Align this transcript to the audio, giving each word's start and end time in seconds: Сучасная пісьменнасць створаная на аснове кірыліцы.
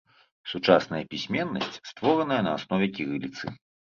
Сучасная 0.53 1.01
пісьменнасць 1.11 1.77
створаная 1.89 2.39
на 2.47 2.53
аснове 2.61 2.87
кірыліцы. 2.97 3.45